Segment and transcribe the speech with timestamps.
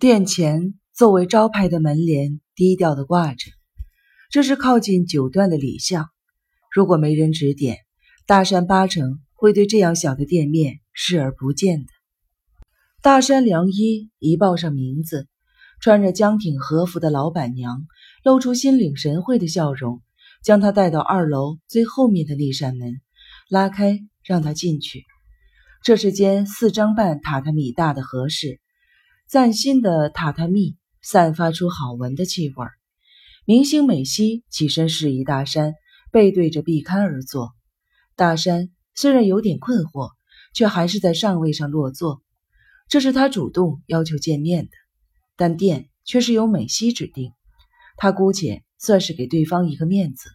[0.00, 3.50] 殿前作为招牌的门帘低调的挂着，
[4.30, 6.08] 这是靠近九段的礼巷。
[6.72, 7.78] 如果没人指点，
[8.24, 11.86] 大山八成会对这样小的店面视而不见的。
[13.02, 15.26] 大山良一一报上名字，
[15.80, 17.84] 穿着江挺和服的老板娘
[18.22, 20.00] 露出心领神会的笑容，
[20.44, 23.00] 将他带到二楼最后面的那扇门，
[23.48, 25.06] 拉开让他进去。
[25.82, 28.60] 这是间四张半榻榻米大的和室。
[29.28, 32.66] 崭新的榻榻米散发出好闻的气味。
[33.44, 35.74] 明星美希起身示意大山
[36.10, 37.54] 背对着壁龛而坐。
[38.16, 40.12] 大山虽然有点困惑，
[40.54, 42.22] 却还是在上位上落座。
[42.88, 44.70] 这是他主动要求见面的，
[45.36, 47.34] 但店却是由美希指定。
[47.98, 50.30] 他姑且算是给对方一个面子。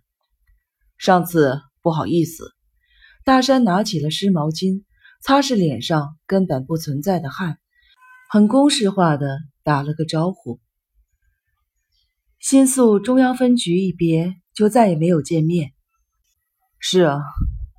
[1.00, 2.53] 上次不好意思。
[3.25, 4.84] 大山拿起了湿毛巾，
[5.20, 7.58] 擦拭脸上根本不存在的汗。
[8.34, 10.60] 很公式化的打了个招呼。
[12.40, 15.72] 新宿中央分局一别，就再也没有见面。
[16.80, 17.20] 是啊，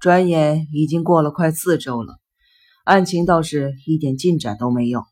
[0.01, 2.21] 转眼已经过了快四周了，
[2.85, 5.03] 案情倒是一点进展都没有。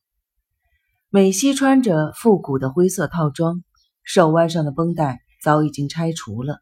[1.11, 3.65] 美希穿着复古的灰色套装，
[4.05, 6.61] 手腕上的绷带早已经拆除了。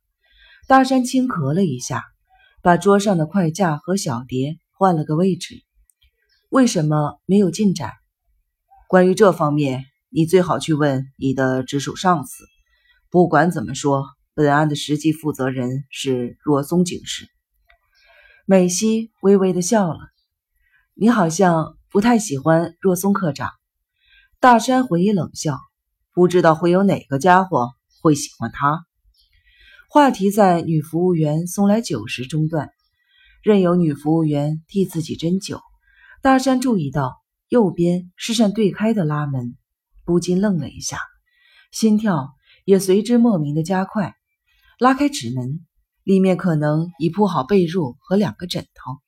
[0.67, 2.03] 大山轻咳了一下，
[2.63, 5.63] 把桌上的筷架和小碟换了个位置。
[6.49, 7.93] 为什么没有进展？
[8.91, 12.45] 关于这方面，你最好去问你的直属上司。
[13.09, 17.29] 不管怎么说，本案的实际负责人是若松警视。
[18.47, 20.01] 美希微微的笑了。
[20.95, 23.53] 你好像不太喜欢若松科长。
[24.41, 25.57] 大山回以冷笑，
[26.13, 27.69] 不知道会有哪个家伙
[28.03, 28.85] 会喜欢他。
[29.89, 32.71] 话题在女服务员送来酒时中断，
[33.45, 35.61] 任由女服务员替自己斟酒。
[36.23, 37.20] 大山注意到。
[37.51, 39.57] 右边是扇对开的拉门，
[40.05, 41.01] 不禁愣了一下，
[41.73, 42.31] 心跳
[42.65, 44.15] 也随之莫名的加快。
[44.79, 45.67] 拉开纸门，
[46.05, 49.01] 里面可能已铺好被褥和两个枕头，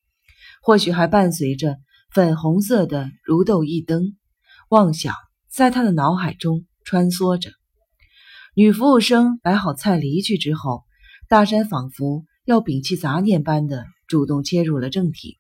[0.61, 1.79] 或许还伴随着
[2.13, 4.17] 粉红色的如豆一灯。
[4.71, 5.15] 妄想
[5.49, 7.53] 在他的脑海中穿梭着。
[8.57, 10.83] 女服务生摆好菜离去之后，
[11.29, 15.39] 大山仿佛要摒弃杂念般的主动切入了正题。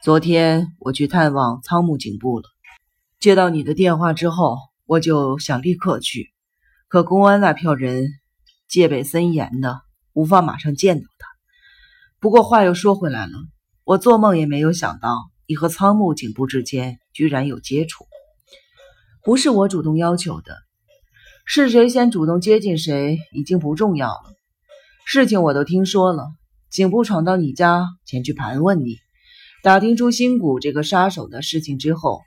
[0.00, 2.44] 昨天我去探望仓木警部了，
[3.18, 6.28] 接到你的电话之后，我就想立刻去，
[6.86, 8.06] 可公安那票人
[8.68, 9.80] 戒备森严的，
[10.12, 11.26] 无法马上见到他。
[12.20, 13.32] 不过话又说回来了，
[13.82, 15.16] 我做梦也没有想到
[15.48, 18.06] 你和仓木警部之间居然有接触。
[19.24, 20.58] 不是我主动要求的，
[21.44, 24.32] 是谁先主动接近谁已经不重要了。
[25.04, 26.28] 事情我都听说了，
[26.70, 28.98] 警部闯到你家前去盘问你。
[29.62, 32.20] 打听出新谷这个杀手的事情之后，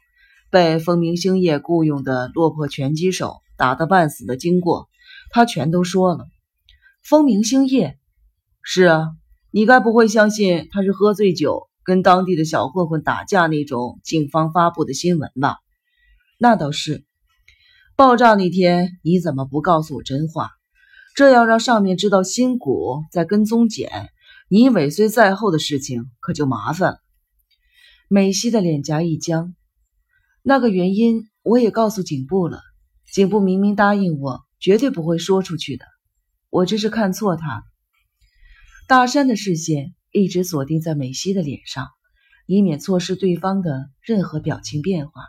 [0.49, 4.89] 被风明星夜雇佣的落魄拳击手打得半死的经过，
[5.29, 6.27] 他全都说了。
[7.01, 7.97] 风明星夜，
[8.61, 9.11] 是啊，
[9.49, 15.57] 你该不会相信他是喝醉酒跟当地的小混混打架那种警方发布的新闻吧？
[16.37, 17.05] 那倒是。
[17.95, 20.49] 爆炸那天你怎么不告诉我真话？
[21.15, 24.09] 这要让上面知道新谷在跟踪简，
[24.49, 26.97] 你尾随在后的事情可就麻烦了。
[28.13, 29.55] 美希的脸颊一僵，
[30.41, 32.59] 那个原因我也告诉警部了，
[33.09, 35.85] 警部明明答应我，绝对不会说出去的。
[36.49, 37.63] 我这是看错他。
[38.85, 41.87] 大山的视线一直锁定在美希的脸上，
[42.47, 45.21] 以免错失对方的任何表情变化。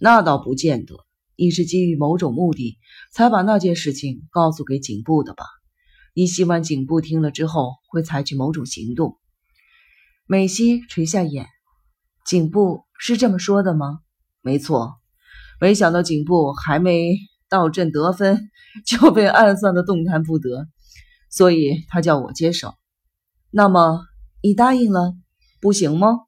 [0.00, 0.94] 那倒不见得，
[1.34, 2.78] 你是基于某种目的
[3.12, 5.44] 才把那件事情告诉给警部的吧？
[6.14, 9.18] 你希望警部听了之后会采取某种行动。
[10.24, 11.48] 美希垂下眼。
[12.24, 14.00] 警部是这么说的吗？
[14.42, 14.94] 没错，
[15.60, 17.16] 没想到警部还没
[17.48, 18.50] 到阵得分，
[18.86, 20.68] 就被暗算的动弹不得，
[21.30, 22.74] 所以他叫我接手。
[23.50, 24.04] 那么
[24.42, 25.14] 你答应了，
[25.60, 26.20] 不行吗？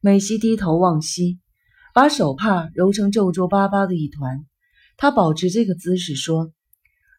[0.00, 1.38] 美希低头望西，
[1.92, 4.44] 把手帕揉成皱皱巴巴的一团。
[4.96, 6.52] 他保持这个姿势说：“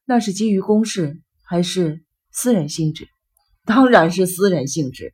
[0.05, 3.07] 那是基于公事还是私人性质？
[3.65, 5.13] 当然是私人性质。”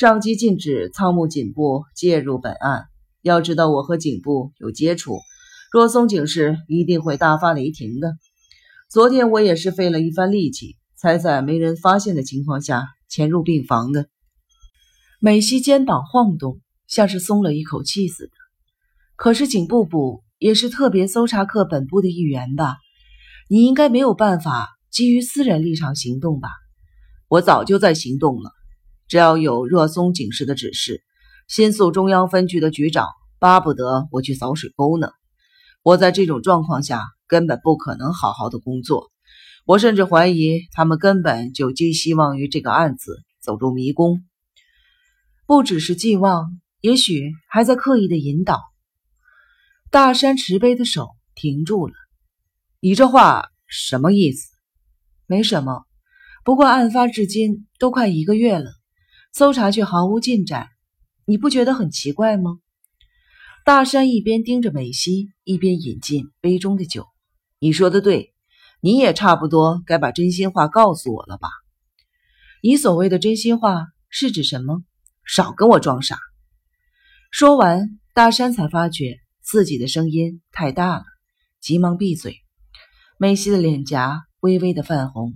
[0.00, 2.86] 上级禁止仓木警部介入本案。
[3.20, 5.18] 要知道，我和警部有接触，
[5.70, 8.16] 若松警视一定会大发雷霆的。
[8.88, 14.08] 昨天我也是费了一番力气，才在没人发现的情况下潜入病房的。
[15.20, 18.32] 美希肩膀晃动，像是松了一口气似的。
[19.16, 22.78] 可是警部部也是特别搜查课本部的一员吧？
[23.50, 26.48] 你应该没有办法基于私人立场行动吧？
[27.28, 28.52] 我早就在行动了。
[29.10, 31.02] 只要有热松警视的指示，
[31.48, 33.08] 新宿中央分局的局长
[33.40, 35.08] 巴不得我去扫水沟呢。
[35.82, 39.10] 我在这种状况下根本不可能好好的工作。
[39.66, 44.22] 我甚至怀疑他们根本就寄希望于这个案子走入迷宫，
[45.44, 48.60] 不只是寄望，也许还在刻意的引导。
[49.90, 51.94] 大山持杯的手停住了。
[52.78, 54.52] 你这话什么意思？
[55.26, 55.82] 没什么。
[56.44, 58.70] 不过案发至今都快一个月了，
[59.32, 60.68] 搜查却毫无进展，
[61.24, 62.58] 你不觉得很奇怪吗？
[63.64, 67.06] 大山一边盯着美西，一边饮进杯中的酒。
[67.58, 68.34] 你说的对。
[68.82, 71.50] 你也差不多该把真心话告诉我了吧？
[72.62, 74.82] 你所谓的真心话是指什么？
[75.26, 76.18] 少跟我装傻！
[77.30, 81.04] 说完，大山才发觉自己的声音太大了，
[81.60, 82.38] 急忙闭嘴。
[83.18, 85.34] 美西的脸颊微微的泛红。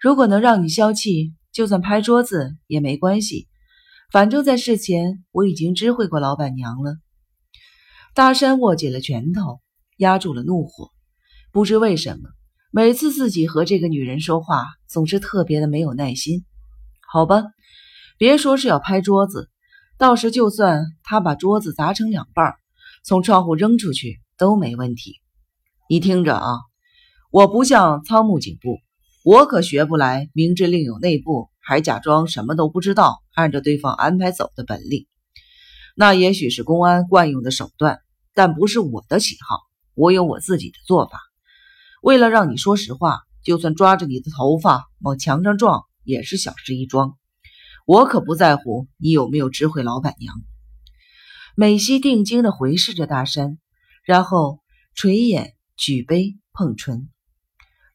[0.00, 3.46] 如果能让你消气，就算拍桌子也没关系，
[4.10, 6.96] 反正在事前我已经知会过老板娘了。
[8.12, 9.60] 大山握紧了拳头，
[9.96, 10.90] 压住了怒火。
[11.52, 12.28] 不知为什么。
[12.72, 16.44] 每次自己和这个女人说话，总是特别的没有耐心。
[17.08, 17.44] 好吧，
[18.18, 19.48] 别说是要拍桌子，
[19.96, 22.54] 到时就算他把桌子砸成两半，
[23.04, 25.20] 从窗户扔出去都没问题。
[25.88, 26.58] 你听着啊，
[27.30, 28.80] 我不像仓木警部，
[29.24, 35.06] 我可学不来明知另有内部还假装什么都不知道，按着对方安排走的本领。
[35.96, 38.00] 那也许是公安惯用的手段，
[38.34, 39.60] 但不是我的喜好。
[39.94, 41.20] 我有我自己的做法。
[42.02, 47.16] 为了让你说实话，就算抓着你的头发往墙上撞，也是小事一桩。
[47.86, 50.34] 我可不在乎你有没有知会老板娘。
[51.56, 53.56] 美西定睛地回视着大山，
[54.04, 54.60] 然后
[54.94, 57.08] 垂眼举杯碰唇。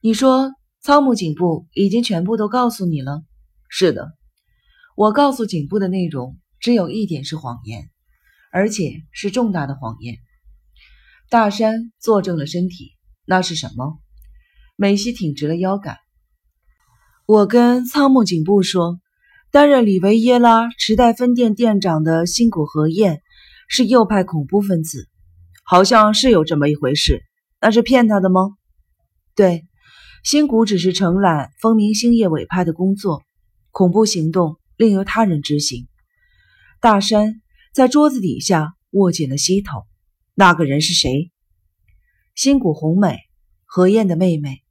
[0.00, 0.50] 你说
[0.82, 3.22] 仓木警部已经全部都告诉你了？
[3.68, 4.12] 是的，
[4.96, 7.90] 我告诉警部的内容只有一点是谎言，
[8.50, 10.16] 而且是重大的谎言。
[11.28, 12.92] 大山坐正了身体。
[13.26, 14.00] 那是什么？
[14.74, 15.98] 美西挺直了腰杆。
[17.26, 18.98] 我跟仓木警部说，
[19.52, 23.22] 担任里维耶拉池袋分店店长的新谷和彦
[23.68, 25.08] 是右派恐怖分子，
[25.62, 27.22] 好像是有这么一回事。
[27.60, 28.56] 那是骗他的吗？
[29.36, 29.68] 对，
[30.22, 33.22] 新谷只是承揽风明星业委派的工作，
[33.70, 35.88] 恐怖行动另由他人执行。
[36.80, 37.40] 大山
[37.72, 39.86] 在桌子底下握紧了膝头。
[40.34, 41.30] 那个人是谁？
[42.34, 43.18] 新谷红美，
[43.64, 44.62] 何燕的妹妹。